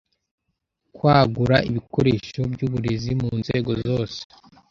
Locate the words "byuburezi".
2.51-3.11